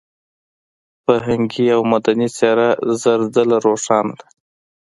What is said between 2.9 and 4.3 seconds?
زر ځله روښانه ده.